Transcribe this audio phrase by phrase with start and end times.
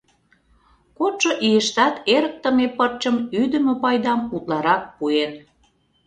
[0.97, 5.31] Кодшо ийыштат эрыктыме пырчым ӱдымӧ пайдам утларак пуэн.